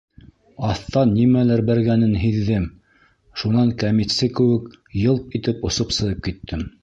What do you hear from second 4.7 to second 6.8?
й-йылп итеп осоп сығып киттем!